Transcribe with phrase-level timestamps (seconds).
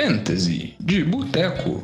[0.00, 1.82] Fantasy de Boteco.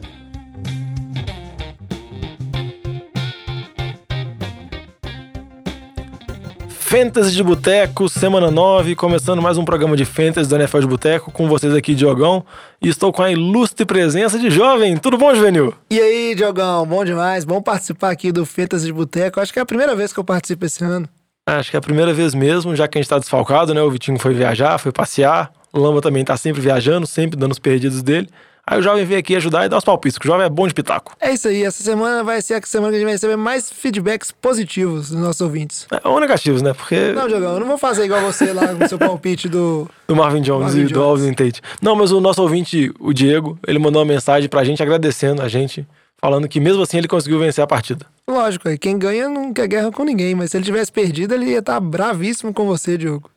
[6.68, 11.32] Fantasy de Boteco, semana 9, começando mais um programa de Fantasy da NFL de Boteco,
[11.32, 12.46] com vocês aqui, Diogão,
[12.80, 14.96] e estou com a ilustre presença de Jovem.
[14.96, 15.74] Tudo bom, Juvenil?
[15.90, 19.40] E aí, Diogão, bom demais, bom participar aqui do Fantasy de Boteco.
[19.40, 21.08] Acho que é a primeira vez que eu participo esse ano.
[21.48, 23.82] Acho que é a primeira vez mesmo, já que a gente tá desfalcado, né?
[23.82, 27.58] O Vitinho foi viajar, foi passear, o Lamba também tá sempre viajando, sempre dando os
[27.58, 28.28] perdidos dele.
[28.66, 30.66] Aí o jovem veio aqui ajudar e dar os palpites, que o jovem é bom
[30.66, 31.14] de pitaco.
[31.20, 33.70] É isso aí, essa semana vai ser a semana que a gente vai receber mais
[33.70, 35.86] feedbacks positivos dos nossos ouvintes.
[35.92, 36.72] É, ou negativos, né?
[36.72, 37.12] Porque.
[37.12, 39.86] Não, Diogão, eu não vou fazer igual você lá com o seu palpite do.
[40.08, 41.06] Do Marvin Jones Marvin e do Jones.
[41.06, 41.60] Alvin Tate.
[41.82, 45.48] Não, mas o nosso ouvinte, o Diego, ele mandou uma mensagem pra gente agradecendo a
[45.48, 45.86] gente,
[46.18, 48.06] falando que mesmo assim ele conseguiu vencer a partida.
[48.26, 51.50] Lógico, aí quem ganha não quer guerra com ninguém, mas se ele tivesse perdido, ele
[51.50, 53.30] ia estar bravíssimo com você, Diogo.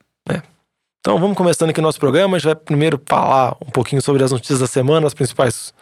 [1.08, 2.36] Então vamos começando aqui o nosso programa.
[2.36, 5.74] A gente vai primeiro falar um pouquinho sobre as notícias da semana, as principais,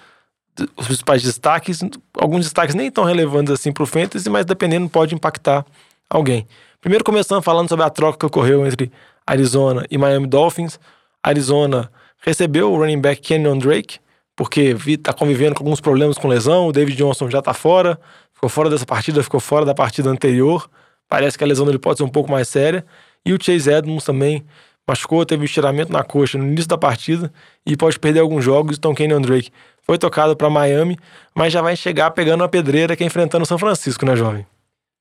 [0.78, 1.80] os principais destaques.
[2.16, 5.66] Alguns destaques nem tão relevantes assim pro Fantasy, mas dependendo pode impactar
[6.08, 6.48] alguém.
[6.80, 8.92] Primeiro começando falando sobre a troca que ocorreu entre
[9.26, 10.80] Arizona e Miami Dolphins.
[11.24, 11.92] Arizona
[12.24, 13.98] recebeu o running back Kenyon Drake,
[14.36, 16.68] porque vi- tá convivendo com alguns problemas com lesão.
[16.68, 18.00] O David Johnson já tá fora,
[18.32, 20.70] ficou fora dessa partida, ficou fora da partida anterior.
[21.10, 22.86] Parece que a lesão dele pode ser um pouco mais séria.
[23.26, 24.46] E o Chase Edmonds também
[24.88, 27.32] machucou, teve um estiramento na coxa no início da partida
[27.66, 28.78] e pode perder alguns jogos.
[28.78, 30.98] Então, Kenyon Drake foi tocado para Miami,
[31.36, 34.46] mas já vai chegar pegando a pedreira que é enfrentando o São Francisco, né, jovem?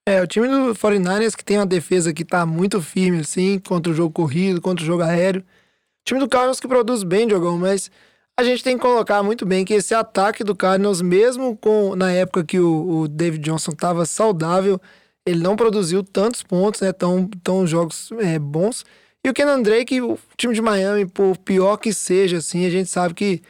[0.06, 3.90] É, o time do 49ers que tem uma defesa que tá muito firme, assim, contra
[3.90, 5.40] o jogo corrido, contra o jogo aéreo.
[5.40, 7.90] O time do Cardinals que produz bem, Diogão, mas
[8.36, 12.12] a gente tem que colocar muito bem que esse ataque do Cardinals, mesmo com na
[12.12, 14.78] época que o, o David Johnson tava saudável,
[15.24, 18.84] ele não produziu tantos pontos, né, tão, tão jogos é, bons.
[19.24, 22.90] E o Kenan Drake, o time de Miami, por pior que seja, assim, a gente
[22.90, 23.40] sabe que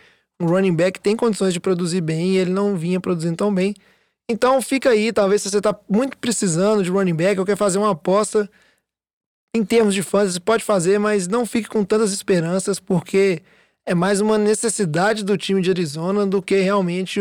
[0.41, 3.75] um running back tem condições de produzir bem e ele não vinha produzindo tão bem.
[4.31, 7.79] Então fica aí, talvez se você tá muito precisando de running back ou quer fazer
[7.79, 8.49] uma aposta
[9.55, 13.43] em termos de fantasy, pode fazer, mas não fique com tantas esperanças, porque
[13.85, 17.21] é mais uma necessidade do time de Arizona do que realmente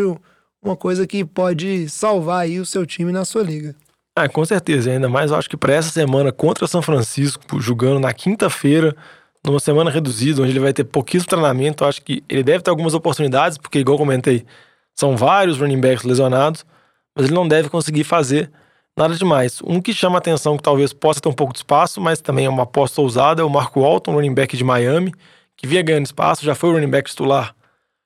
[0.64, 3.75] uma coisa que pode salvar aí o seu time na sua liga.
[4.16, 4.91] Ah, com certeza.
[4.91, 8.96] Ainda mais eu acho que para essa semana contra São Francisco, jogando na quinta-feira,
[9.44, 12.69] numa semana reduzida, onde ele vai ter pouquíssimo treinamento, eu acho que ele deve ter
[12.69, 14.46] algumas oportunidades, porque, igual comentei,
[14.96, 16.63] são vários running backs lesionados,
[17.16, 18.52] mas ele não deve conseguir fazer
[18.96, 19.59] nada demais.
[19.66, 22.50] Um que chama atenção, que talvez possa ter um pouco de espaço, mas também é
[22.50, 25.12] uma aposta ousada, é o Marco Walton, running back de Miami,
[25.57, 27.56] que vinha ganhando espaço, já foi o running back titular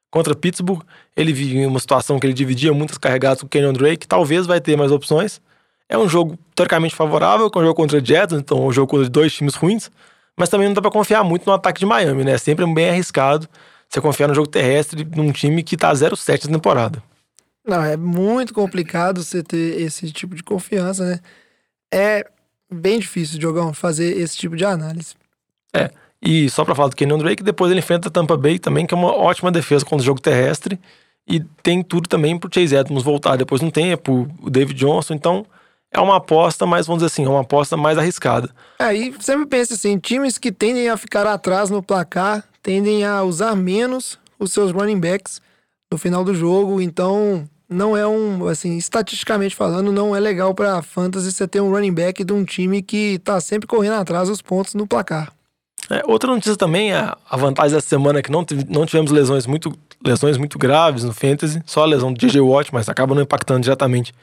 [0.10, 0.82] contra Pittsburgh.
[1.18, 4.48] Ele vivia em uma situação que ele dividia muitas carregadas com o Kenyon Drake, talvez
[4.48, 5.42] vai ter mais opções.
[5.90, 8.90] É um jogo teoricamente favorável, que é um jogo contra Jets, então é um jogo
[8.90, 9.90] contra dois times ruins,
[10.36, 12.38] mas também não dá pra confiar muito no ataque de Miami, né?
[12.38, 13.48] Sempre é bem arriscado
[13.90, 17.02] você confiar no jogo terrestre num time que tá 0-7 na temporada.
[17.66, 21.20] Não, é muito complicado você ter esse tipo de confiança, né?
[21.94, 22.26] É
[22.72, 25.16] bem difícil, Diogão, fazer esse tipo de análise.
[25.74, 25.92] É.
[26.22, 28.94] E só pra falar do Kenyon Drake, depois ele enfrenta a Tampa Bay também, que
[28.94, 30.80] é uma ótima defesa contra o jogo terrestre.
[31.28, 35.14] E tem tudo também pro Chase Edmonds voltar depois de um tempo, o David Johnson.
[35.14, 35.46] Então
[35.98, 38.50] é uma aposta mais, vamos dizer assim, é uma aposta mais arriscada.
[38.80, 43.56] Aí sempre pensa assim, times que tendem a ficar atrás no placar tendem a usar
[43.56, 45.42] menos os seus running backs
[45.92, 50.82] no final do jogo, então não é um, assim, estatisticamente falando, não é legal pra
[50.82, 54.42] fantasy você ter um running back de um time que tá sempre correndo atrás dos
[54.42, 55.32] pontos no placar.
[55.90, 59.12] É, outra notícia também, a, a vantagem dessa semana é que não, tive- não tivemos
[59.12, 59.74] lesões muito,
[60.06, 63.62] lesões muito graves no Fantasy, só a lesão do DJ Watt, mas acaba não impactando
[63.62, 64.14] diretamente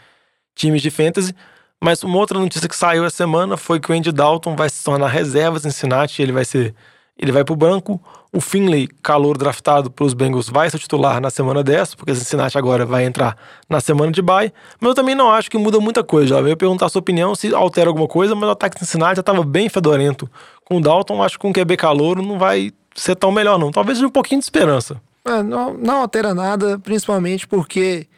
[0.55, 1.35] times de Fantasy.
[1.83, 4.83] Mas uma outra notícia que saiu essa semana foi que o Andy Dalton vai se
[4.83, 6.75] tornar reserva em Cincinnati, ele vai ser
[7.17, 8.01] ele vai pro banco.
[8.33, 12.85] O Finley, calor draftado pelos Bengals, vai ser titular na semana dessa, porque Cincinnati agora
[12.85, 13.37] vai entrar
[13.69, 14.53] na semana de bye.
[14.81, 16.35] Mas eu também não acho que muda muita coisa.
[16.35, 19.17] Já veio perguntar a sua opinião se altera alguma coisa, mas o ataque de Cincinnati
[19.17, 20.29] já estava bem fedorento.
[20.65, 23.71] Com o Dalton, acho que com o QB calor não vai ser tão melhor, não.
[23.71, 25.01] Talvez um pouquinho de esperança.
[25.25, 28.09] É, não, não altera nada, principalmente porque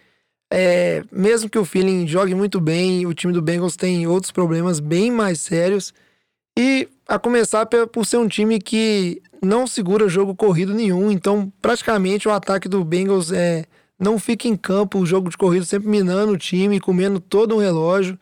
[0.53, 4.81] é, mesmo que o Feeling jogue muito bem, o time do Bengals tem outros problemas
[4.81, 5.93] bem mais sérios.
[6.59, 12.27] E a começar por ser um time que não segura jogo corrido nenhum, então praticamente
[12.27, 13.67] o ataque do Bengals é
[13.99, 17.59] não fica em campo, o jogo de corrido sempre minando o time, comendo todo um
[17.59, 18.19] relógio.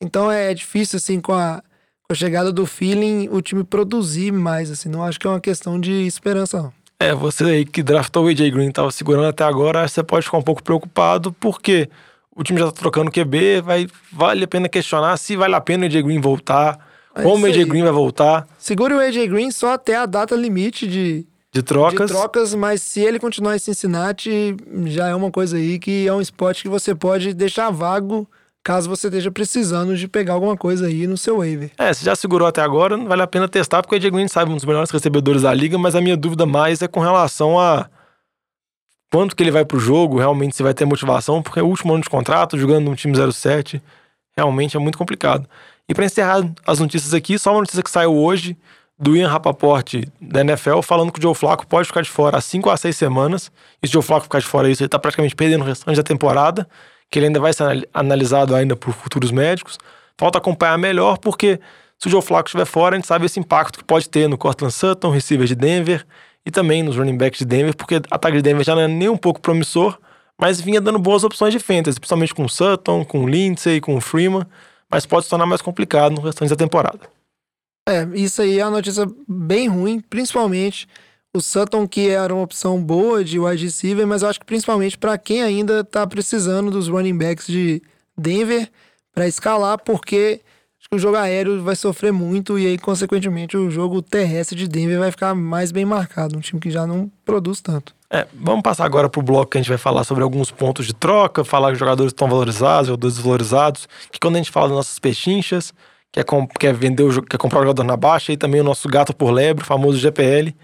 [0.00, 1.62] Então é difícil assim com a,
[2.02, 5.40] com a chegada do Feeling o time produzir mais assim, não acho que é uma
[5.40, 6.72] questão de esperança não.
[6.98, 10.38] É, você aí que draftou o AJ Green, tava segurando até agora, você pode ficar
[10.38, 11.90] um pouco preocupado, porque
[12.34, 15.84] o time já tá trocando QB, vai, vale a pena questionar se vale a pena
[15.84, 16.78] o AJ Green voltar,
[17.14, 17.64] É como o AJ aí.
[17.64, 18.46] Green vai voltar.
[18.58, 22.10] Segure o AJ Green só até a data limite de, De trocas.
[22.10, 24.56] De trocas, mas se ele continuar em Cincinnati,
[24.86, 28.26] já é uma coisa aí que é um spot que você pode deixar vago
[28.66, 31.70] caso você esteja precisando de pegar alguma coisa aí no seu waiver.
[31.78, 34.26] É, se já segurou até agora, não vale a pena testar, porque o Diego Green
[34.26, 37.60] sabe um dos melhores recebedores da liga, mas a minha dúvida mais é com relação
[37.60, 37.88] a
[39.08, 41.94] quanto que ele vai pro jogo, realmente se vai ter motivação, porque é o último
[41.94, 43.80] ano de contrato, jogando num time 07,
[44.36, 45.48] realmente é muito complicado.
[45.88, 48.56] E para encerrar as notícias aqui, só uma notícia que saiu hoje
[48.98, 52.40] do Ian Rapaport da NFL falando que o Joe Flacco pode ficar de fora há
[52.40, 53.52] 5 a 6 semanas.
[53.80, 55.94] E se o Joe Flacco ficar de fora, isso ele tá praticamente perdendo o restante
[55.94, 56.66] da temporada
[57.10, 59.78] que ele ainda vai ser analisado ainda por futuros médicos.
[60.18, 61.60] Falta acompanhar melhor, porque
[61.98, 64.36] se o Joe Flacco estiver fora, a gente sabe esse impacto que pode ter no
[64.36, 66.06] Cortland Sutton, receiver de Denver,
[66.44, 69.08] e também nos running backs de Denver, porque ataque de Denver já não é nem
[69.08, 69.98] um pouco promissor,
[70.38, 73.96] mas vinha dando boas opções de fantasy, principalmente com o Sutton, com o Lindsay, com
[73.96, 74.46] o Freeman,
[74.90, 77.00] mas pode se tornar mais complicado no restante da temporada.
[77.88, 80.86] É, isso aí é uma notícia bem ruim, principalmente
[81.36, 84.96] o Sutton, que era uma opção boa de wide receiver, mas eu acho que principalmente
[84.96, 87.82] para quem ainda está precisando dos running backs de
[88.16, 88.68] Denver
[89.14, 90.40] para escalar, porque
[90.78, 94.68] acho que o jogo aéreo vai sofrer muito e aí, consequentemente, o jogo terrestre de
[94.68, 97.94] Denver vai ficar mais bem marcado, um time que já não produz tanto.
[98.08, 100.86] É, vamos passar agora para o bloco que a gente vai falar sobre alguns pontos
[100.86, 104.76] de troca, falar que jogadores estão valorizados ou desvalorizados, que quando a gente fala das
[104.76, 105.74] nossas pechinchas,
[106.12, 106.24] quer,
[106.58, 109.30] quer vender o, quer comprar o jogador na baixa, e também o nosso gato por
[109.30, 110.54] lebre, o famoso GPL,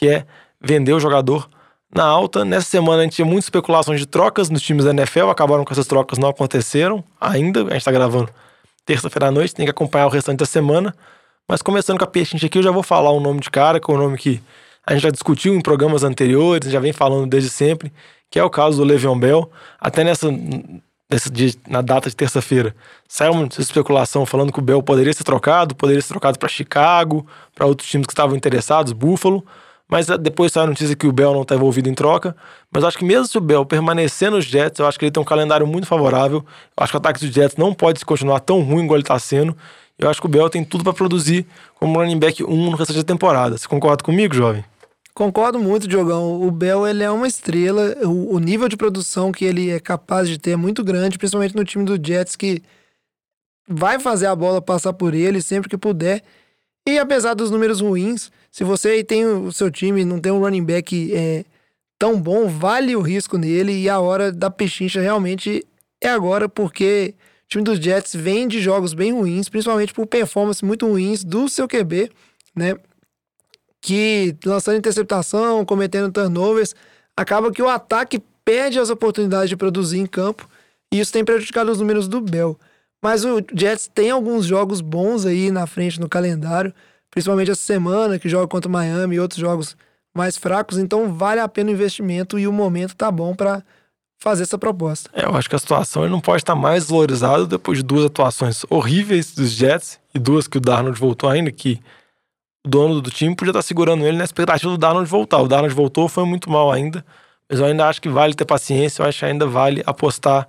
[0.00, 0.24] que é
[0.58, 1.46] vender o jogador
[1.94, 2.42] na alta.
[2.42, 5.74] Nessa semana a gente tinha muitas especulações de trocas nos times da NFL, acabaram com
[5.74, 7.60] essas trocas, não aconteceram ainda.
[7.60, 8.30] A gente está gravando
[8.86, 10.94] terça-feira à noite, tem que acompanhar o restante da semana.
[11.46, 13.90] Mas começando com a Peixinha aqui, eu já vou falar um nome de cara, que
[13.90, 14.40] é um nome que
[14.86, 17.92] a gente já discutiu em programas anteriores, já vem falando desde sempre,
[18.30, 19.50] que é o caso do Le'Veon Bell.
[19.78, 20.30] Até nessa,
[21.30, 22.74] dia, na data de terça-feira,
[23.06, 27.26] saiu uma especulação falando que o Bell poderia ser trocado, poderia ser trocado para Chicago,
[27.54, 29.44] para outros times que estavam interessados, Buffalo.
[29.90, 32.36] Mas eh, depois saiu a notícia que o Bell não está envolvido em troca.
[32.70, 35.20] Mas acho que mesmo se o Bell permanecer nos Jets, eu acho que ele tem
[35.20, 36.44] um calendário muito favorável.
[36.76, 39.18] Eu acho que o ataque dos Jets não pode continuar tão ruim igual ele está
[39.18, 39.56] sendo.
[39.98, 41.44] Eu acho que o Bell tem tudo para produzir
[41.74, 43.58] como running back 1 no restante da temporada.
[43.58, 44.64] Você concorda comigo, jovem?
[45.12, 46.40] Concordo muito, Diogão.
[46.40, 47.94] O Bell ele é uma estrela.
[48.04, 51.54] O, o, nível de produção que ele é capaz de ter é muito grande, principalmente
[51.54, 52.62] no time do Jets, que
[53.68, 56.22] vai fazer a bola passar por ele sempre que puder.
[56.88, 60.64] E apesar dos números ruins, se você tem o seu time não tem um running
[60.64, 61.44] back é,
[61.98, 65.64] tão bom, vale o risco nele e a hora da pechincha realmente
[66.00, 67.14] é agora, porque
[67.44, 71.48] o time dos Jets vem de jogos bem ruins, principalmente por performances muito ruins do
[71.48, 72.10] seu QB,
[72.56, 72.74] né?
[73.82, 76.74] Que lançando interceptação, cometendo turnovers,
[77.16, 80.48] acaba que o ataque perde as oportunidades de produzir em campo
[80.92, 82.58] e isso tem prejudicado os números do Bell.
[83.02, 86.74] Mas o Jets tem alguns jogos bons aí na frente no calendário
[87.10, 89.76] principalmente essa semana, que joga contra o Miami e outros jogos
[90.14, 93.62] mais fracos, então vale a pena o investimento e o momento tá bom para
[94.18, 95.10] fazer essa proposta.
[95.12, 98.04] É, eu acho que a situação ele não pode estar mais valorizado depois de duas
[98.04, 101.80] atuações horríveis dos Jets e duas que o Darnold voltou ainda, que
[102.64, 105.38] o dono do time podia estar segurando ele na expectativa do Darnold voltar.
[105.40, 107.04] O Darnold voltou, foi muito mal ainda,
[107.48, 110.46] mas eu ainda acho que vale ter paciência, eu acho que ainda vale apostar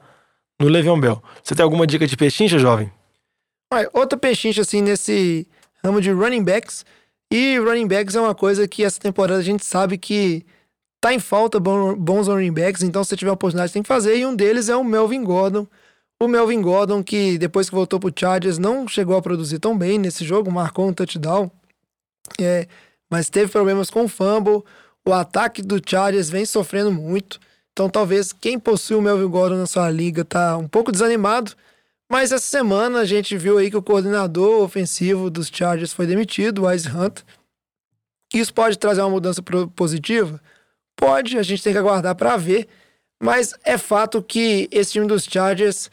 [0.60, 1.24] no Le'Veon Bell.
[1.42, 2.92] Você tem alguma dica de pechincha, jovem?
[3.74, 5.48] Olha, outra pechincha assim nesse
[5.84, 6.86] ramo de running backs.
[7.32, 10.46] E running backs é uma coisa que essa temporada a gente sabe que
[11.00, 14.18] tá em falta bons running backs, então se tiver a oportunidade tem que fazer.
[14.18, 15.66] E um deles é o Melvin Gordon.
[16.20, 19.98] O Melvin Gordon, que depois que voltou pro Chargers, não chegou a produzir tão bem
[19.98, 21.50] nesse jogo, marcou um touchdown,
[22.40, 22.68] é,
[23.10, 24.64] mas teve problemas com o fumble.
[25.04, 27.40] O ataque do Chargers vem sofrendo muito.
[27.74, 31.54] Então talvez quem possui o Melvin Gordon na sua liga tá um pouco desanimado.
[32.12, 36.64] Mas essa semana a gente viu aí que o coordenador ofensivo dos Chargers foi demitido,
[36.64, 37.22] o Wise Hunt.
[38.34, 39.42] Isso pode trazer uma mudança
[39.74, 40.42] positiva?
[40.94, 42.68] Pode, a gente tem que aguardar para ver.
[43.24, 45.90] Mas é fato que esse time dos Chargers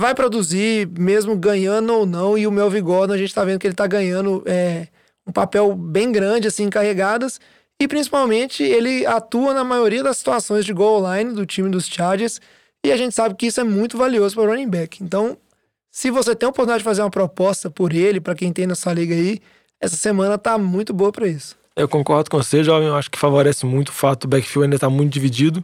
[0.00, 2.38] vai produzir, mesmo ganhando ou não.
[2.38, 4.88] E o Melvin Gordon, a gente tá vendo que ele tá ganhando é,
[5.26, 7.38] um papel bem grande, assim, carregadas.
[7.78, 12.40] E principalmente ele atua na maioria das situações de goal line do time dos Chargers.
[12.84, 15.02] E a gente sabe que isso é muito valioso para o running back.
[15.02, 15.36] Então,
[15.90, 18.74] se você tem a oportunidade de fazer uma proposta por ele, para quem tem na
[18.74, 19.40] sua liga aí,
[19.80, 21.56] essa semana tá muito boa para isso.
[21.76, 22.88] Eu concordo com você, jovem.
[22.88, 25.62] Eu acho que favorece muito o fato do backfield ainda estar tá muito dividido.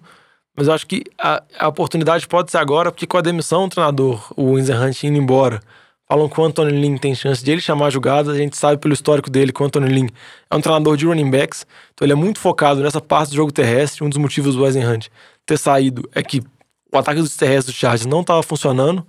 [0.56, 3.70] Mas eu acho que a, a, oportunidade pode ser agora, porque com a demissão do
[3.70, 5.60] treinador, o Windsor Hunt indo embora,
[6.08, 8.34] falam que o Anthony Lynn tem chance de ele chamar jogadas.
[8.34, 10.08] A gente sabe pelo histórico dele que o Anthony Lynn
[10.50, 11.64] é um treinador de running backs.
[11.94, 14.02] Então ele é muito focado nessa parte do jogo terrestre.
[14.02, 15.06] Um dos motivos do Windsor Hunt
[15.46, 16.42] ter saído é que
[16.92, 19.06] o ataque dos terrestres do Chargers não estava funcionando.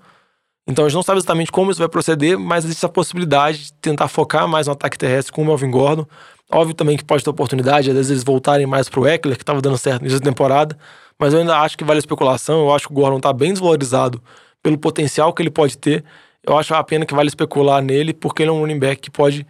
[0.68, 3.74] Então a gente não sabe exatamente como isso vai proceder, mas existe a possibilidade de
[3.74, 6.06] tentar focar mais no ataque terrestre com o Melvin Gordon.
[6.52, 9.62] Óbvio também que pode ter oportunidade, às vezes eles voltarem mais pro Eckler, que estava
[9.62, 10.78] dando certo nessa temporada,
[11.18, 12.62] mas eu ainda acho que vale a especulação.
[12.62, 14.22] Eu acho que o Gordon está bem desvalorizado
[14.62, 16.04] pelo potencial que ele pode ter.
[16.46, 19.12] Eu acho a pena que vale especular nele, porque ele é um running back que
[19.12, 19.46] pode,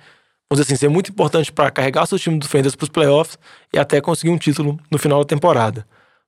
[0.50, 3.38] vamos dizer assim, ser muito importante para carregar seu time do Fenders para os playoffs
[3.74, 5.86] e até conseguir um título no final da temporada.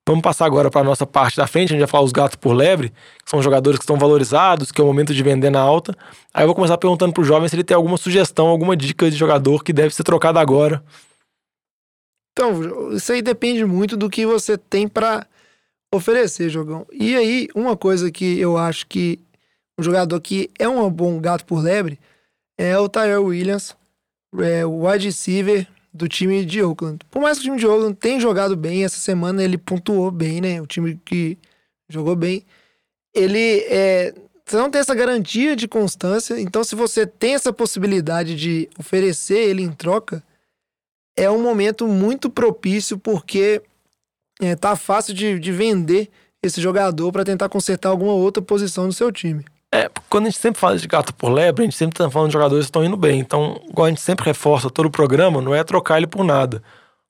[0.08, 2.54] Vamos passar agora para a nossa parte da frente, a gente falar os gatos por
[2.54, 2.90] lebre,
[3.24, 5.96] que são jogadores que estão valorizados, que é o momento de vender na alta.
[6.34, 9.10] Aí eu vou começar perguntando para o jovem se ele tem alguma sugestão, alguma dica
[9.12, 10.84] de jogador que deve ser trocado agora.
[12.34, 15.28] Então, isso aí depende muito do que você tem para
[15.94, 16.88] oferecer, jogão.
[16.92, 19.20] E aí, uma coisa que eu acho que
[19.80, 22.00] um jogador que é um bom gato por lebre
[22.58, 23.76] é o Tyrell Williams,
[24.40, 27.00] é o wide receiver do time de Oakland.
[27.10, 30.42] Por mais que o time de Oakland tenha jogado bem, essa semana ele pontuou bem,
[30.42, 30.62] né?
[30.62, 31.38] O time que
[31.90, 32.46] jogou bem.
[33.14, 34.14] Ele é.
[34.46, 39.38] Você não tem essa garantia de constância, então se você tem essa possibilidade de oferecer
[39.38, 40.22] ele em troca,
[41.16, 43.62] é um momento muito propício porque
[44.42, 46.10] é, tá fácil de, de vender
[46.44, 49.46] esse jogador para tentar consertar alguma outra posição do seu time.
[50.12, 52.34] Quando a gente sempre fala de gato por lebre, a gente sempre tá falando de
[52.34, 53.22] jogadores que estão indo bem.
[53.22, 56.62] Então, igual a gente sempre reforça todo o programa, não é trocar ele por nada.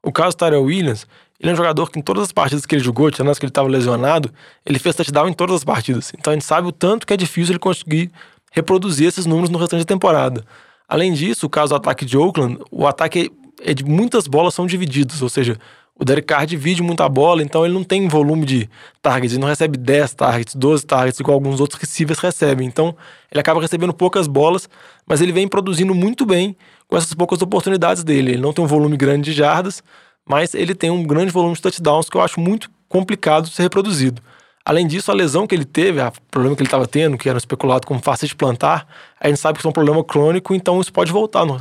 [0.03, 1.07] O caso do Tyrell Williams,
[1.39, 3.45] ele é um jogador que em todas as partidas que ele jogou, tirando as que
[3.45, 4.31] ele estava lesionado,
[4.63, 6.13] ele fez touchdown em todas as partidas.
[6.15, 8.11] Então a gente sabe o tanto que é difícil ele conseguir
[8.51, 10.45] reproduzir esses números no restante da temporada.
[10.87, 13.31] Além disso, o caso do ataque de Oakland, o ataque
[13.63, 15.57] é de muitas bolas são divididas, ou seja,
[16.01, 18.67] o Derek Carr divide muita bola, então ele não tem volume de
[19.03, 22.67] targets, ele não recebe 10 targets, 12 targets, igual alguns outros receivers recebem.
[22.67, 22.95] Então,
[23.31, 24.67] ele acaba recebendo poucas bolas,
[25.05, 26.55] mas ele vem produzindo muito bem
[26.87, 28.31] com essas poucas oportunidades dele.
[28.31, 29.83] Ele não tem um volume grande de jardas,
[30.27, 33.61] mas ele tem um grande volume de touchdowns que eu acho muito complicado de ser
[33.61, 34.23] reproduzido.
[34.65, 37.37] Além disso, a lesão que ele teve, o problema que ele estava tendo, que era
[37.37, 38.87] especulado como fácil de plantar,
[39.19, 41.57] a gente sabe que é um problema crônico, então isso pode voltar no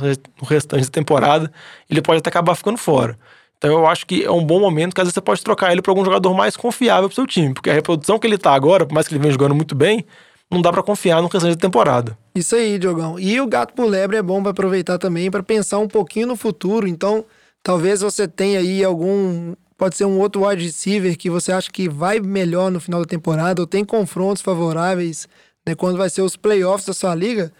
[0.47, 1.51] restante da temporada,
[1.87, 3.19] ele pode até acabar ficando fora.
[3.61, 5.83] Então eu acho que é um bom momento que às vezes você pode trocar ele
[5.83, 8.87] para algum jogador mais confiável pro seu time, porque a reprodução que ele tá agora,
[8.87, 10.03] por mais que ele venha jogando muito bem,
[10.49, 12.17] não dá para confiar no restante da temporada.
[12.33, 13.19] Isso aí, Diogão.
[13.19, 16.35] E o gato por lebre é bom para aproveitar também para pensar um pouquinho no
[16.35, 16.87] futuro.
[16.87, 17.23] Então,
[17.61, 21.87] talvez você tenha aí algum pode ser um outro wide receiver que você acha que
[21.87, 25.27] vai melhor no final da temporada ou tem confrontos favoráveis,
[25.65, 27.51] né, quando vai ser os playoffs da sua liga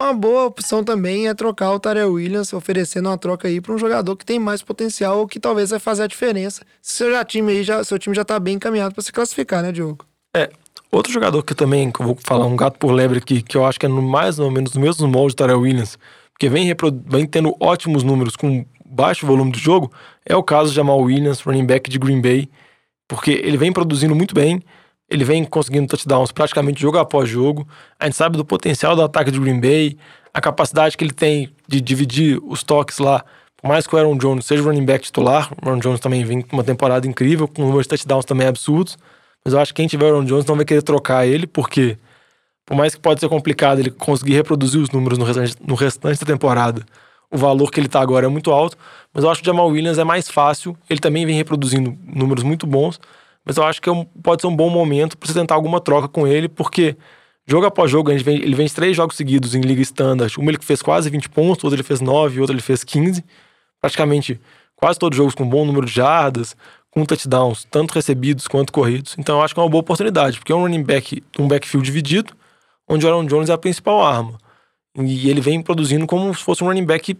[0.00, 3.78] uma boa opção também é trocar o Tarell Williams, oferecendo uma troca aí para um
[3.78, 6.62] jogador que tem mais potencial ou que talvez vai fazer a diferença.
[6.80, 9.72] Seu já time aí, já, seu time já tá bem encaminhado para se classificar, né,
[9.72, 10.06] Diogo?
[10.36, 10.50] É.
[10.90, 13.66] Outro jogador que também, que eu vou falar um gato por lebre aqui, que eu
[13.66, 15.98] acho que é no mais ou menos no mesmo molde do Tarell Williams,
[16.32, 16.74] porque vem,
[17.04, 19.92] vem tendo ótimos números com baixo volume do jogo,
[20.24, 22.48] é o caso de Jamal Williams, running back de Green Bay,
[23.06, 24.62] porque ele vem produzindo muito bem,
[25.08, 27.66] ele vem conseguindo touchdowns praticamente jogo após jogo.
[27.98, 29.96] A gente sabe do potencial do ataque de Green Bay,
[30.34, 33.24] a capacidade que ele tem de dividir os toques lá.
[33.56, 36.24] Por mais que o Aaron Jones seja o running back titular, o Aaron Jones também
[36.24, 38.96] vem com uma temporada incrível, com números de touchdowns também absurdos.
[39.44, 41.96] Mas eu acho que quem tiver o Aaron Jones não vai querer trocar ele, porque
[42.66, 46.20] por mais que pode ser complicado ele conseguir reproduzir os números no restante, no restante
[46.20, 46.84] da temporada,
[47.30, 48.76] o valor que ele está agora é muito alto.
[49.12, 52.44] Mas eu acho que o Jamal Williams é mais fácil, ele também vem reproduzindo números
[52.44, 53.00] muito bons
[53.48, 55.80] mas eu acho que é um, pode ser um bom momento para você tentar alguma
[55.80, 56.94] troca com ele, porque
[57.46, 60.38] jogo após jogo, ele vem três jogos seguidos em Liga Standard.
[60.38, 63.24] Um ele fez quase 20 pontos, outro ele fez 9, outro ele fez 15.
[63.80, 64.38] Praticamente
[64.76, 66.54] quase todos os jogos com bom número de jardas,
[66.90, 69.16] com touchdowns, tanto recebidos quanto corridos.
[69.16, 71.86] Então eu acho que é uma boa oportunidade, porque é um running back, um backfield
[71.86, 72.34] dividido,
[72.86, 74.38] onde o Aaron Jones é a principal arma.
[74.94, 77.16] E ele vem produzindo como se fosse um running back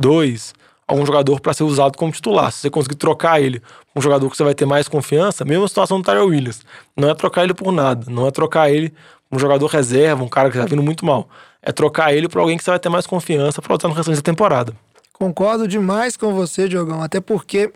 [0.00, 0.54] 2,
[0.86, 2.50] algum jogador para ser usado como titular.
[2.52, 3.60] Se você conseguir trocar ele
[3.92, 6.62] com um jogador que você vai ter mais confiança, mesma situação do Tyrell Williams.
[6.96, 8.92] Não é trocar ele por nada, não é trocar ele
[9.30, 11.28] um jogador reserva, um cara que está vindo muito mal.
[11.62, 14.16] É trocar ele por alguém que você vai ter mais confiança para lutar no restante
[14.16, 14.76] da temporada.
[15.12, 17.72] Concordo demais com você, Diogão, até porque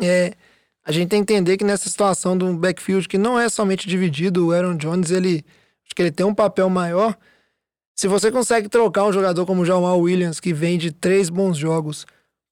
[0.00, 0.34] é,
[0.84, 4.46] a gente tem que entender que nessa situação do backfield que não é somente dividido,
[4.46, 5.44] o Aaron Jones, ele
[5.84, 7.16] acho que ele tem um papel maior.
[7.94, 11.56] Se você consegue trocar um jogador como o Jamal Williams, que vem de três bons
[11.56, 12.06] jogos,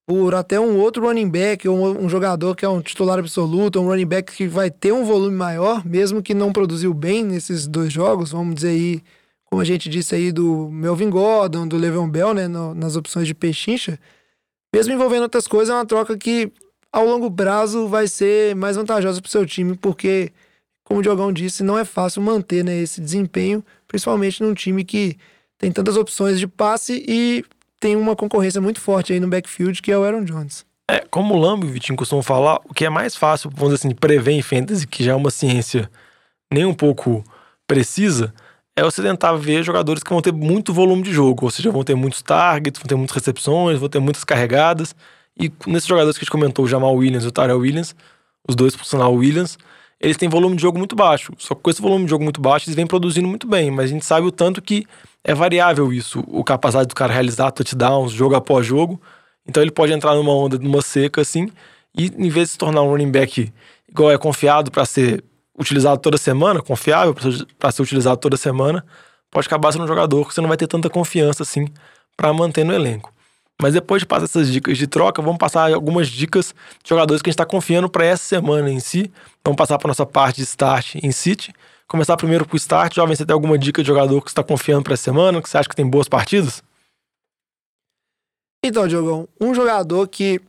[0.06, 3.86] por até um outro running back, ou um, jogador que é um titular absoluto, um
[3.86, 7.92] running back que vai ter um volume maior, mesmo que não produziu bem nesses dois
[7.92, 9.02] jogos, vamos dizer aí,
[9.44, 13.26] como a gente disse aí do Melvin Gordon, do Le'Veon Bell, né, no, nas opções
[13.26, 14.00] de pechincha,
[14.74, 16.52] mesmo envolvendo outras coisas, é uma troca que
[16.92, 20.32] ao longo prazo vai ser mais vantajosa para o seu time, porque,
[20.90, 25.16] como o Diogão disse, não é fácil manter né, esse desempenho, principalmente num time que
[25.56, 27.44] tem tantas opções de passe e
[27.78, 30.66] tem uma concorrência muito forte aí no backfield, que é o Aaron Jones.
[30.90, 33.72] É, como o Lambo e o Vitinho costumam falar, o que é mais fácil, vamos
[33.72, 35.88] dizer assim, prever em fantasy, que já é uma ciência
[36.52, 37.22] nem um pouco
[37.68, 38.34] precisa,
[38.74, 41.84] é você tentar ver jogadores que vão ter muito volume de jogo, ou seja, vão
[41.84, 44.92] ter muitos targets, vão ter muitas recepções, vão ter muitas carregadas.
[45.38, 47.94] E nesses jogadores que a gente comentou, o Jamal Williams e o Tyrell Williams,
[48.48, 49.56] os dois por sinal Williams,
[50.00, 51.32] eles têm volume de jogo muito baixo.
[51.36, 53.86] Só que com esse volume de jogo muito baixo, eles vêm produzindo muito bem, mas
[53.86, 54.86] a gente sabe o tanto que
[55.22, 59.00] é variável isso, o capacidade do cara realizar touchdowns jogo após jogo.
[59.46, 61.50] Então ele pode entrar numa onda, numa seca assim,
[61.96, 63.52] e em vez de se tornar um running back
[63.88, 65.22] igual é confiado para ser
[65.58, 67.14] utilizado toda semana, confiável
[67.58, 68.84] para ser utilizado toda semana,
[69.30, 71.66] pode acabar sendo um jogador que você não vai ter tanta confiança assim
[72.16, 73.12] para manter no elenco.
[73.60, 77.28] Mas depois de passar essas dicas de troca, vamos passar algumas dicas de jogadores que
[77.28, 79.10] a gente está confiando para essa semana em si.
[79.44, 81.52] Vamos passar para nossa parte de start em City.
[81.86, 82.94] Começar primeiro com o start.
[82.94, 85.48] Jovem, você tem alguma dica de jogador que você está confiando para essa semana, que
[85.48, 86.62] você acha que tem boas partidas?
[88.64, 90.40] Então, Diogão, um jogador que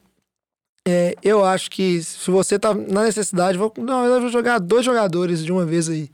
[0.88, 4.84] é, eu acho que se você tá na necessidade, vou, não, eu vou jogar dois
[4.84, 6.10] jogadores de uma vez aí.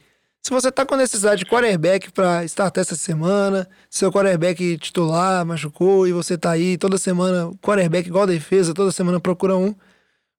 [0.48, 6.08] Se você tá com necessidade de quarterback para startar essa semana, seu quarterback titular machucou
[6.08, 9.76] e você tá aí toda semana, quarterback igual defesa, toda semana procura um.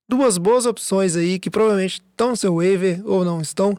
[0.08, 3.76] Duas boas opções aí que provavelmente estão no seu waiver ou não estão,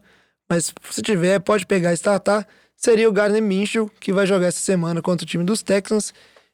[0.48, 2.48] mas se tiver, pode pegar e startar.
[2.77, 6.13] Seria o Gardner Minshew, que vai jogar essa semana contra o time dos Texans,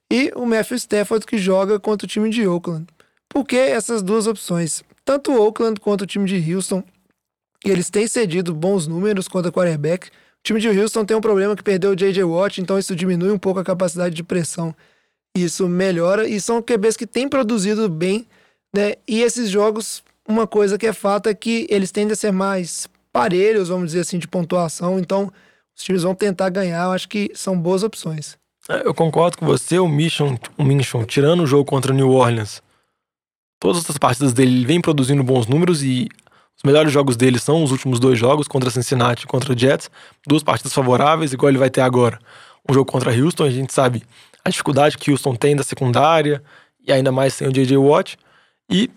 [0.09, 2.87] e o Matthew Stafford, que joga contra o time de Oakland.
[3.27, 4.85] Por que essas duas opções?
[5.03, 6.81] Tanto o Oakland quanto o time de Houston,
[7.69, 10.07] eles têm cedido bons números contra quarterback.
[10.07, 10.11] O
[10.43, 12.23] time de Houston tem um problema que perdeu o J.J.
[12.23, 14.75] Watt, então isso diminui um pouco a capacidade de pressão.
[15.35, 18.25] Isso melhora e são QBs que têm produzido bem,
[18.73, 18.93] né?
[19.07, 22.87] E esses jogos, uma coisa que é fato é que eles tendem a ser mais
[23.11, 24.99] parelhos, vamos dizer assim, de pontuação.
[24.99, 25.31] Então,
[25.75, 26.85] os times vão tentar ganhar.
[26.85, 28.37] Eu acho que são boas opções.
[28.69, 29.77] É, eu concordo com você.
[29.77, 32.61] O Mission, o tirando o jogo contra o New Orleans,
[33.59, 36.07] Todas as partidas dele ele vem produzindo bons números e
[36.57, 39.89] os melhores jogos dele são os últimos dois jogos, contra Cincinnati e contra Jets.
[40.25, 42.19] Duas partidas favoráveis, igual ele vai ter agora.
[42.67, 44.03] Um jogo contra Houston, a gente sabe
[44.43, 46.41] a dificuldade que Houston tem da secundária
[46.85, 47.77] e ainda mais sem o J.J.
[47.77, 48.17] Watt.
[48.69, 48.89] E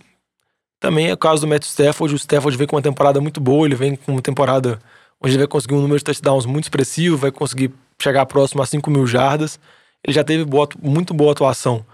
[0.81, 2.15] também é o caso do Matt Stafford.
[2.15, 4.79] O Stafford vem com uma temporada muito boa, ele vem com uma temporada
[5.21, 8.67] onde ele vai conseguir um número de touchdowns muito expressivo, vai conseguir chegar próximo a
[8.67, 9.59] 5 mil jardas.
[10.05, 11.85] Ele já teve boa, muito boa atuação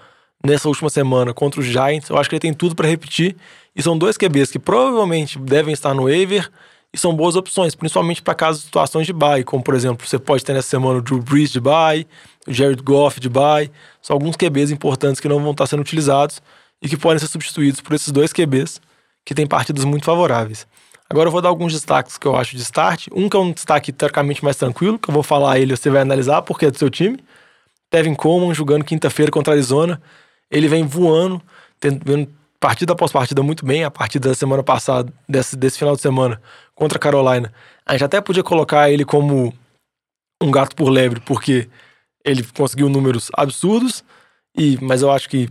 [0.45, 2.11] nessa última semana contra os Giants.
[2.11, 3.35] Eu acho que ele tem tudo para repetir.
[3.75, 6.49] E são dois QBs que provavelmente devem estar no waiver
[6.93, 10.17] e são boas opções, principalmente para casos de situações de bye, como por exemplo, você
[10.17, 12.07] pode ter nessa semana o Drew Brees de bye,
[12.47, 13.69] o Jared Goff de bye.
[14.01, 16.41] São alguns QBs importantes que não vão estar sendo utilizados
[16.81, 18.81] e que podem ser substituídos por esses dois QBs
[19.25, 20.69] que têm partidas muito favoráveis.
[21.11, 23.09] Agora eu vou dar alguns destaques que eu acho de start.
[23.13, 26.03] Um que é um destaque teoricamente mais tranquilo, que eu vou falar ele, você vai
[26.03, 27.19] analisar porque é do seu time.
[27.91, 30.01] Tevin Coleman jogando quinta-feira contra a Arizona
[30.55, 31.43] ele vem voando,
[31.83, 32.29] vendo
[32.61, 33.83] partida após partida muito bem.
[33.83, 36.41] A partida da semana passada, desse, desse final de semana,
[36.75, 37.53] contra a Carolina,
[37.85, 39.53] a gente até podia colocar ele como
[40.41, 41.69] um gato por lebre, porque
[42.25, 44.05] ele conseguiu números absurdos,
[44.57, 45.49] e mas eu acho que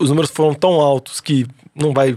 [0.00, 2.16] os números foram tão altos que não vai.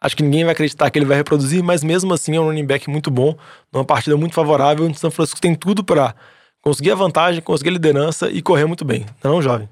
[0.00, 2.66] Acho que ninguém vai acreditar que ele vai reproduzir, mas mesmo assim é um running
[2.66, 3.36] back muito bom,
[3.72, 6.14] numa partida muito favorável, onde o São Francisco tem tudo para
[6.62, 9.04] conseguir a vantagem, conseguir a liderança e correr muito bem.
[9.22, 9.68] Não, jovem?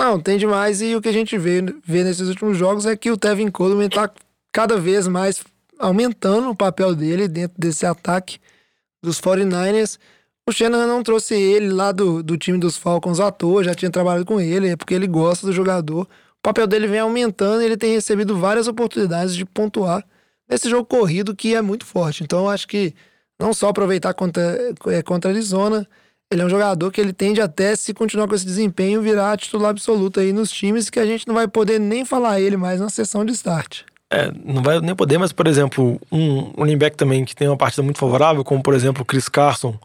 [0.00, 0.80] Não, tem demais.
[0.80, 3.88] E o que a gente vê, vê nesses últimos jogos é que o Tevin Coleman
[3.88, 4.10] tá
[4.52, 5.42] cada vez mais
[5.78, 8.38] aumentando o papel dele dentro desse ataque
[9.02, 9.98] dos 49ers.
[10.48, 13.90] O Shanahan não trouxe ele lá do, do time dos Falcons à toa, já tinha
[13.90, 16.02] trabalhado com ele, é porque ele gosta do jogador.
[16.02, 20.04] O papel dele vem aumentando e ele tem recebido várias oportunidades de pontuar
[20.48, 22.22] nesse jogo corrido que é muito forte.
[22.24, 22.94] Então eu acho que
[23.38, 25.86] não só aproveitar contra, é, contra a Arizona,
[26.30, 29.70] ele é um jogador que ele tende até, se continuar com esse desempenho, virar titular
[29.70, 32.90] absoluto aí nos times que a gente não vai poder nem falar ele mais na
[32.90, 33.82] sessão de start.
[34.10, 37.56] É, não vai nem poder, mas, por exemplo, um running back também que tem uma
[37.56, 39.78] partida muito favorável, como, por exemplo, o Chris Carson,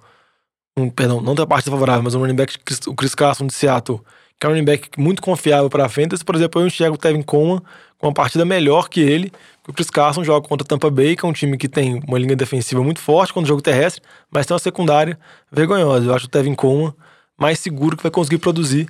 [0.77, 3.53] um, perdão, não tem uma partida favorável, mas um running back, o Chris Carson de
[3.53, 4.03] Seattle,
[4.43, 6.97] que é um running back muito confiável para a fantasy, por exemplo, eu enxergo o
[6.97, 7.61] Tevin Coleman
[7.97, 9.31] com uma partida melhor que ele,
[9.65, 12.35] o Chris Carson joga contra Tampa Bay, que é um time que tem uma linha
[12.35, 15.17] defensiva muito forte contra o jogo terrestre, mas tem uma secundária
[15.49, 16.07] vergonhosa.
[16.07, 16.93] Eu acho o Tevin Coleman
[17.39, 18.89] mais seguro que vai conseguir produzir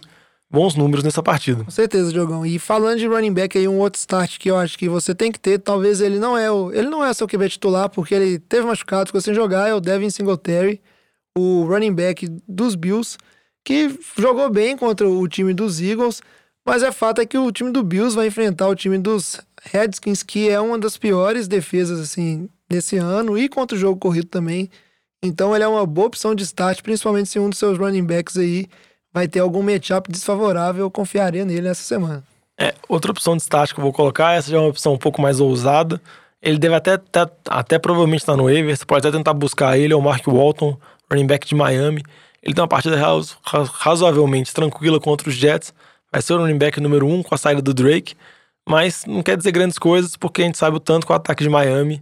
[0.50, 1.64] bons números nessa partida.
[1.64, 2.44] Com certeza, Diogão.
[2.44, 5.32] E falando de running back aí, um outro start que eu acho que você tem
[5.32, 8.40] que ter, talvez ele não é o, ele não é seu QB titular, porque ele
[8.40, 10.82] teve machucado, ficou sem jogar, é o Devin Singletary,
[11.38, 13.18] o running back dos Bills,
[13.64, 16.22] que jogou bem contra o time dos Eagles,
[16.66, 20.24] mas é fato é que o time do Bills vai enfrentar o time dos Redskins,
[20.24, 24.70] que é uma das piores defesas assim nesse ano e contra o jogo corrido também.
[25.24, 28.38] Então ele é uma boa opção de start, principalmente se um dos seus running backs
[28.38, 28.68] aí
[29.14, 32.24] vai ter algum matchup desfavorável, eu confiaria nele nessa semana.
[32.60, 34.98] É, outra opção de start que eu vou colocar, essa já é uma opção um
[34.98, 36.02] pouco mais ousada.
[36.42, 39.94] Ele deve até, até, até provavelmente estar no waiver, você pode até tentar buscar ele
[39.94, 40.78] ou o Mark Walton,
[41.10, 42.04] running back de Miami.
[42.44, 42.98] Ele tem uma partida
[43.72, 45.74] razoavelmente tranquila contra os Jets.
[46.12, 48.16] Vai ser o running back número um com a saída do Drake.
[48.68, 51.44] Mas não quer dizer grandes coisas, porque a gente sabe o tanto que o ataque
[51.44, 52.02] de Miami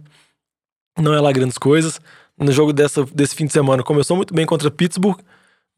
[0.98, 2.00] não é lá grandes coisas.
[2.36, 5.18] No jogo dessa, desse fim de semana começou muito bem contra Pittsburgh,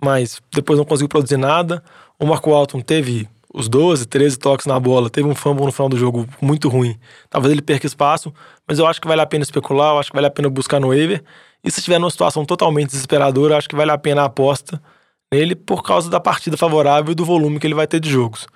[0.02, 1.82] mas depois não conseguiu produzir nada.
[2.18, 5.88] O Marco Alton teve os 12, 13 toques na bola, teve um fumble no final
[5.88, 6.98] do jogo muito ruim.
[7.30, 8.32] Talvez ele perca espaço,
[8.66, 10.80] mas eu acho que vale a pena especular, eu acho que vale a pena buscar
[10.80, 11.22] no waiver.
[11.64, 14.80] E se estiver numa situação totalmente desesperadora, acho que vale a pena a aposta
[15.32, 18.46] nele por causa da partida favorável e do volume que ele vai ter de jogos.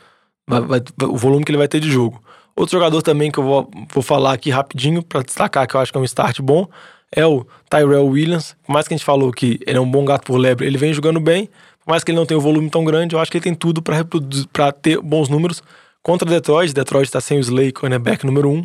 [0.46, 2.22] Vai, vai, o volume que ele vai ter de jogo.
[2.54, 5.90] Outro jogador também que eu vou, vou falar aqui rapidinho para destacar que eu acho
[5.92, 6.68] que é um start bom
[7.10, 8.56] é o Tyrell Williams.
[8.64, 10.76] Por mais que a gente falou que ele é um bom gato por lebre, ele
[10.78, 11.46] vem jogando bem.
[11.84, 13.54] Por mais que ele não tenha um volume tão grande, eu acho que ele tem
[13.54, 15.62] tudo para ter bons números
[16.02, 16.74] contra Detroit.
[16.74, 18.64] Detroit está sem o Slay, cornerback número um.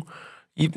[0.56, 0.70] E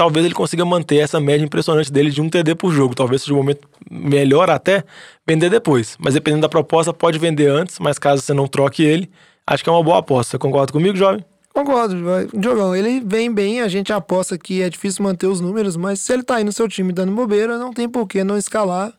[0.00, 2.94] talvez ele consiga manter essa média impressionante dele de um TD por jogo.
[2.94, 4.82] Talvez seja um momento melhor até
[5.26, 5.94] vender depois.
[5.98, 9.10] Mas dependendo da proposta, pode vender antes, mas caso você não troque ele,
[9.46, 10.30] acho que é uma boa aposta.
[10.30, 11.22] Você concorda comigo, jovem?
[11.52, 11.94] Concordo,
[12.32, 12.74] Diogão.
[12.74, 16.22] Ele vem bem, a gente aposta que é difícil manter os números, mas se ele
[16.22, 18.94] tá aí no seu time dando bobeira, não tem por que não escalar,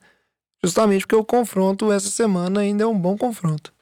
[0.63, 3.73] justamente porque o confronto essa semana ainda é um bom confronto.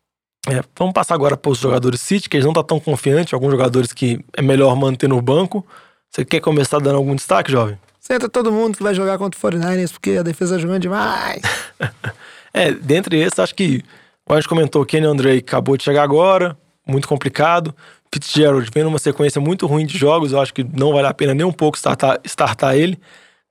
[0.48, 3.34] É, vamos passar agora para os jogadores City, que eles não estão tá tão confiantes,
[3.34, 5.68] alguns jogadores que é melhor manter no banco.
[6.12, 7.78] Você quer começar dando algum destaque, jovem?
[8.00, 11.42] Senta todo mundo que vai jogar contra o 49ers, porque a defesa tá jogando demais.
[12.52, 13.84] é, dentre esses, acho que,
[14.26, 17.76] como a gente comentou, Kenny Andrei acabou de chegar agora, muito complicado.
[18.12, 21.36] Fitzgerald vem numa sequência muito ruim de jogos, eu acho que não vale a pena
[21.36, 23.00] nem um pouco startar, startar ele.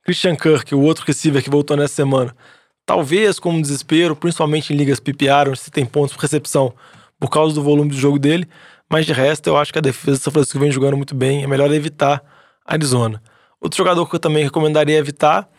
[0.03, 2.35] Christian Kirk, o outro receiver que voltou nessa semana,
[2.85, 6.73] talvez com um desespero, principalmente em ligas PPR, onde se tem pontos por recepção
[7.17, 8.49] por causa do volume do jogo dele,
[8.89, 11.43] mas de resto eu acho que a defesa do São Francisco vem jogando muito bem,
[11.43, 12.21] é melhor evitar
[12.73, 13.21] Arizona.
[13.59, 15.49] Outro jogador que eu também recomendaria evitar,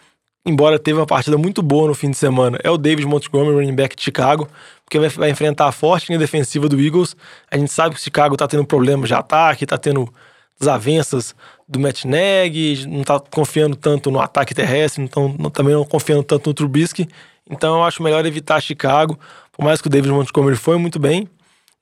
[0.46, 3.75] embora teve uma partida muito boa no fim de semana, é o David Montgomery, running
[3.75, 4.49] back de Chicago
[4.90, 7.16] porque vai, vai enfrentar a forte linha defensiva do Eagles.
[7.49, 10.12] A gente sabe que o Chicago tá tendo problemas de ataque, tá tendo
[10.59, 11.33] desavenças
[11.68, 16.25] do Matt Nagy, não tá confiando tanto no ataque terrestre, então não, também não confiando
[16.25, 17.09] tanto no Trubisky.
[17.49, 19.16] Então eu acho melhor evitar Chicago,
[19.53, 21.29] por mais que o David Montgomery foi muito bem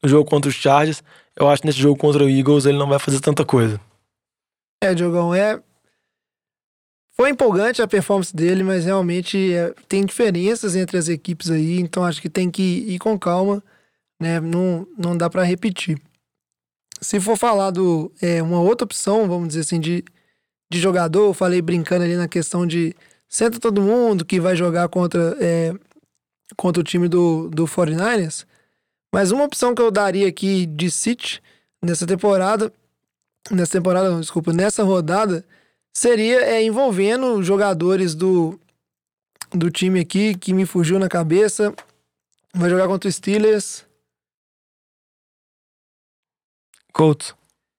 [0.02, 1.02] no jogo contra os Chargers,
[1.34, 3.80] eu acho que nesse jogo contra o Eagles ele não vai fazer tanta coisa.
[4.82, 5.60] É, Diogão, é
[7.20, 12.04] foi empolgante a performance dele, mas realmente é, tem diferenças entre as equipes aí, então
[12.04, 13.60] acho que tem que ir com calma,
[14.20, 14.38] né?
[14.38, 16.00] Não, não dá para repetir.
[17.00, 20.04] Se for falar do é, uma outra opção, vamos dizer assim, de,
[20.70, 22.94] de jogador, eu falei brincando ali na questão de
[23.28, 25.74] senta todo mundo que vai jogar contra, é,
[26.56, 28.46] contra o time do, do 49ers,
[29.12, 31.42] mas uma opção que eu daria aqui de City
[31.82, 32.72] nessa temporada,
[33.50, 35.44] nessa temporada, não, desculpa, nessa rodada,
[35.92, 38.58] seria é, envolvendo jogadores do,
[39.50, 41.74] do time aqui que me fugiu na cabeça.
[42.54, 43.84] Vai jogar contra o Steelers.
[46.92, 47.34] Colts.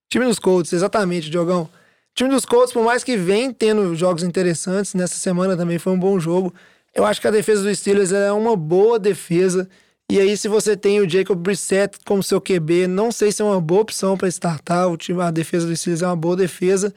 [0.08, 1.68] Time dos Colts, exatamente, Diogão.
[2.14, 5.98] Time dos Colts, por mais que vem tendo jogos interessantes, nessa semana também foi um
[5.98, 6.52] bom jogo.
[6.94, 9.68] Eu acho que a defesa dos Steelers é uma boa defesa.
[10.10, 13.44] E aí, se você tem o Jacob Brissett como seu QB, não sei se é
[13.44, 14.88] uma boa opção para startar.
[14.88, 16.92] O time, a defesa dos Steelers é uma boa defesa.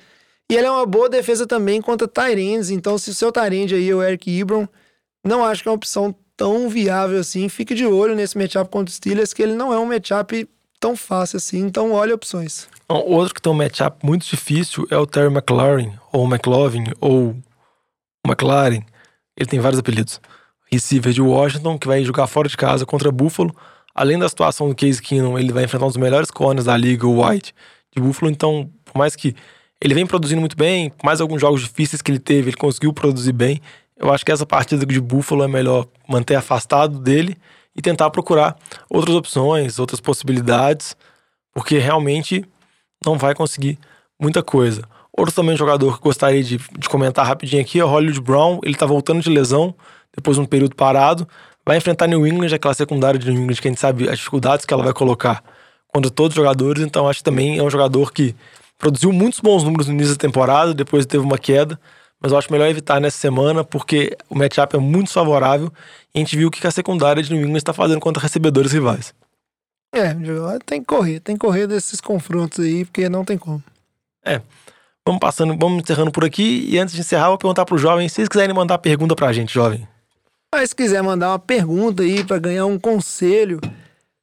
[0.51, 2.71] E ele é uma boa defesa também contra Tyrands.
[2.71, 4.67] Então, se o seu Tyrande aí é o Eric Ebron,
[5.23, 7.47] não acho que é uma opção tão viável assim.
[7.49, 10.49] Fique de olho nesse matchup contra os Steelers, que ele não é um matchup
[10.79, 11.59] tão fácil assim.
[11.59, 12.67] Então, olhe opções.
[12.89, 17.35] Outro que tem um matchup muito difícil é o Terry McLaurin, ou McLovin, ou
[18.25, 18.81] McLaren.
[19.37, 20.19] Ele tem vários apelidos.
[20.73, 23.55] Receiver de Washington, que vai jogar fora de casa contra Buffalo.
[23.95, 27.05] Além da situação do Case Keenum, ele vai enfrentar um dos melhores corners da liga,
[27.05, 27.53] o White,
[27.95, 28.31] de Buffalo.
[28.31, 29.35] Então, por mais que
[29.79, 33.33] ele vem produzindo muito bem, mais alguns jogos difíceis que ele teve, ele conseguiu produzir
[33.33, 33.61] bem.
[33.97, 37.37] Eu acho que essa partida de Buffalo é melhor manter afastado dele
[37.75, 38.57] e tentar procurar
[38.89, 40.95] outras opções, outras possibilidades,
[41.53, 42.43] porque realmente
[43.05, 43.77] não vai conseguir
[44.19, 44.83] muita coisa.
[45.15, 48.59] Outro também jogador que gostaria de, de comentar rapidinho aqui é o Hollywood Brown.
[48.63, 49.75] Ele tá voltando de lesão,
[50.15, 51.27] depois de um período parado.
[51.65, 54.65] Vai enfrentar New England, aquela secundária de New England, que a gente sabe as dificuldades
[54.65, 55.43] que ela vai colocar
[55.87, 56.83] contra todos os jogadores.
[56.83, 58.35] Então acho que também é um jogador que
[58.83, 61.79] Produziu muitos bons números no início da temporada, depois teve uma queda,
[62.19, 65.71] mas eu acho melhor evitar nessa semana, porque o matchup é muito favorável
[66.13, 68.73] e a gente viu o que a secundária de New England está fazendo contra recebedores
[68.73, 69.13] rivais.
[69.95, 70.13] É,
[70.65, 73.63] tem que correr, tem que correr desses confrontos aí, porque não tem como.
[74.25, 74.41] É.
[75.07, 76.67] Vamos passando, vamos encerrando por aqui.
[76.69, 79.31] E antes de encerrar, eu vou perguntar pro jovem, se vocês quiserem mandar pergunta pra
[79.31, 79.87] gente, jovem.
[80.53, 83.59] Mas se quiser mandar uma pergunta aí para ganhar um conselho,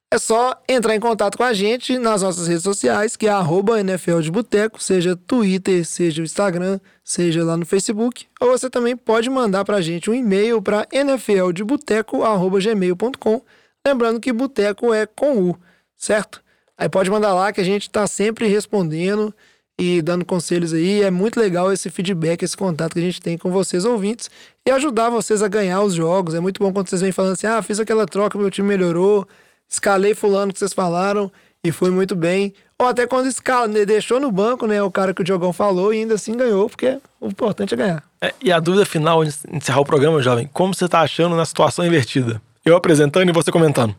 [0.09, 3.81] é só entrar em contato com a gente nas nossas redes sociais, que é arroba
[3.81, 8.27] NFL de Boteco, seja Twitter, seja o Instagram, seja lá no Facebook.
[8.39, 13.41] Ou você também pode mandar pra gente um e-mail para nfldeboteco.gmail.com.
[13.85, 15.59] Lembrando que boteco é com U,
[15.97, 16.41] certo?
[16.77, 19.35] Aí pode mandar lá que a gente tá sempre respondendo
[19.81, 21.01] e dando conselhos aí.
[21.01, 24.29] É muito legal esse feedback, esse contato que a gente tem com vocês ouvintes
[24.65, 26.35] e ajudar vocês a ganhar os jogos.
[26.35, 29.27] É muito bom quando vocês vêm falando assim: ah, fiz aquela troca, meu time melhorou
[29.71, 31.31] escalei fulano que vocês falaram
[31.63, 32.53] e foi muito bem.
[32.77, 34.81] Ou até quando escala, né, deixou no banco, né?
[34.81, 38.03] O cara que o Diogão falou e ainda assim ganhou, porque o importante é ganhar.
[38.19, 41.35] É, e a dúvida final, antes de encerrar o programa, jovem, como você tá achando
[41.35, 42.41] na situação invertida?
[42.65, 43.95] Eu apresentando e você comentando.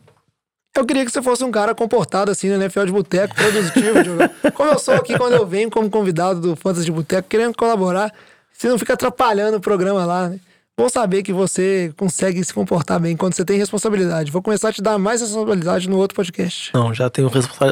[0.75, 2.55] Eu queria que você fosse um cara comportado assim, né?
[2.55, 4.29] NFL de boteco, produtivo, Diogão.
[4.55, 8.11] Como eu sou aqui quando eu venho como convidado do Fantasy de Boteco, querendo colaborar,
[8.51, 10.39] você não fica atrapalhando o programa lá, né?
[10.75, 14.31] Bom saber que você consegue se comportar bem quando você tem responsabilidade.
[14.31, 16.71] Vou começar a te dar mais responsabilidade no outro podcast.
[16.73, 17.29] Não, já tenho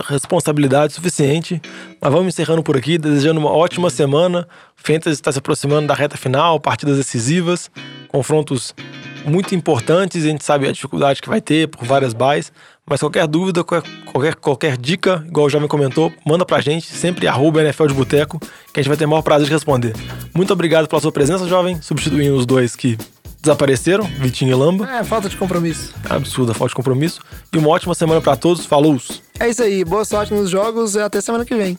[0.07, 1.59] responsabilidade suficiente.
[1.99, 4.47] Mas vamos encerrando por aqui, desejando uma ótima semana.
[4.77, 7.71] O Fantasy está se aproximando da reta final, partidas decisivas,
[8.07, 8.75] confrontos
[9.25, 10.23] muito importantes.
[10.23, 12.51] A gente sabe a dificuldade que vai ter por várias bases.
[12.85, 17.61] Mas qualquer dúvida, qualquer, qualquer dica, igual o jovem comentou, manda pra gente, sempre arroba
[17.61, 18.39] NFL de Boteco,
[18.73, 19.93] que a gente vai ter o maior prazer de responder.
[20.33, 22.97] Muito obrigado pela sua presença, jovem, substituindo os dois que
[23.41, 24.89] desapareceram, Vitinho e Lamba.
[24.89, 25.93] É, falta de compromisso.
[26.09, 27.21] Absurda, falta de compromisso.
[27.53, 28.65] E uma ótima semana para todos.
[28.65, 28.99] Falou!
[29.39, 31.77] É isso aí, boa sorte nos jogos e até semana que vem.